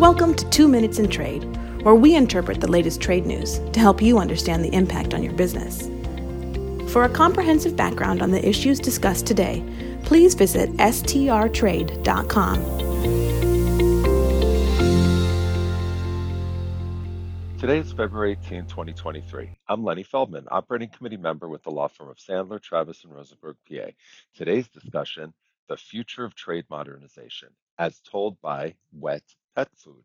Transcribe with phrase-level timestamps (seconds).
[0.00, 1.44] Welcome to Two Minutes in Trade,
[1.84, 5.34] where we interpret the latest trade news to help you understand the impact on your
[5.34, 5.90] business.
[6.90, 9.62] For a comprehensive background on the issues discussed today,
[10.04, 11.98] please visit strtrade.com.
[17.58, 19.50] Today is February 18, 2023.
[19.68, 23.56] I'm Lenny Feldman, operating committee member with the law firm of Sandler, Travis, and Rosenberg,
[23.68, 23.90] PA.
[24.34, 25.34] Today's discussion,
[25.68, 29.24] the future of trade modernization, as told by Wet
[29.56, 30.04] Pet Food.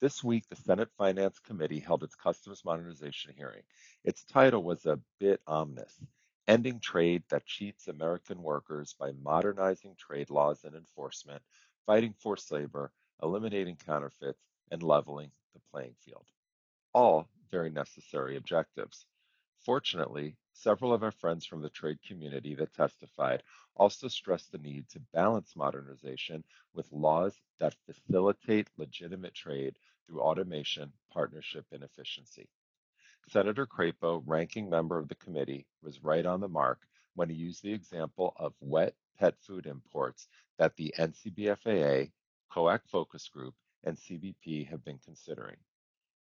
[0.00, 3.62] This week, the Senate Finance Committee held its customs modernization hearing.
[4.04, 6.00] Its title was a bit ominous
[6.48, 11.42] Ending Trade That Cheats American Workers by Modernizing Trade Laws and Enforcement,
[11.86, 12.90] Fighting Forced Labor,
[13.22, 14.40] Eliminating Counterfeits,
[14.70, 16.24] and Leveling the Playing Field.
[16.94, 19.04] All very necessary objectives.
[19.64, 23.42] Fortunately, several of our friends from the trade community that testified
[23.74, 26.42] also stressed the need to balance modernization
[26.72, 32.48] with laws that facilitate legitimate trade through automation, partnership, and efficiency.
[33.28, 37.62] Senator Crapo, ranking member of the committee, was right on the mark when he used
[37.62, 42.10] the example of wet pet food imports that the NCBFAA,
[42.50, 43.54] COAC Focus Group,
[43.84, 45.58] and CBP have been considering.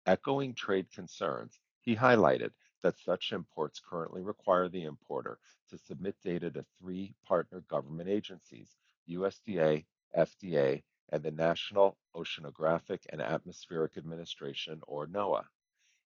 [0.06, 2.52] Echoing trade concerns, he highlighted
[2.84, 5.40] that such imports currently require the importer
[5.70, 8.78] to submit data to three partner government agencies,
[9.10, 15.46] USDA, FDA, and the National Oceanographic and Atmospheric Administration, or NOAA.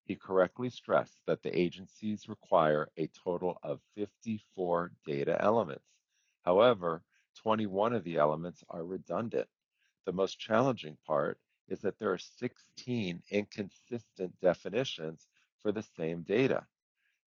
[0.06, 5.84] He correctly stressed that the agencies require a total of 54 data elements.
[6.44, 7.04] However,
[7.36, 9.50] 21 of the elements are redundant.
[10.06, 15.28] The most challenging part is that there are 16 inconsistent definitions
[15.62, 16.66] for the same data.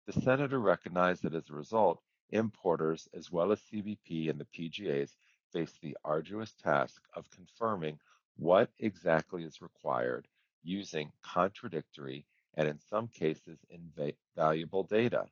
[0.07, 5.15] The senator recognized that as a result, importers as well as CBP and the PGAs
[5.51, 7.99] face the arduous task of confirming
[8.37, 10.27] what exactly is required
[10.63, 15.25] using contradictory and in some cases invaluable data.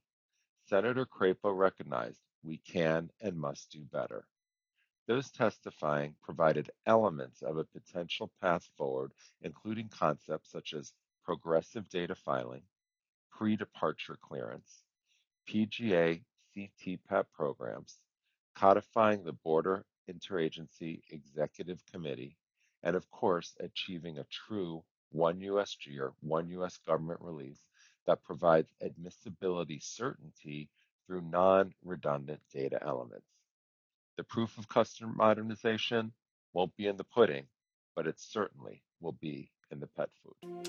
[0.66, 4.26] Senator Crapo recognized we can and must do better.
[5.08, 12.16] Those testifying provided elements of a potential path forward, including concepts such as progressive data
[12.16, 12.62] filing,
[13.40, 14.84] pre-departure clearance,
[15.50, 16.22] PGA
[16.56, 17.96] CTPAT programs,
[18.54, 22.36] codifying the Border Interagency Executive Committee,
[22.84, 27.64] and of course, achieving a true one USG or one US government release
[28.06, 30.68] that provides admissibility certainty
[31.08, 33.26] through non-redundant data elements.
[34.18, 36.12] The proof of customer modernization
[36.54, 37.46] won't be in the pudding,
[37.96, 40.69] but it certainly will be in the pet food.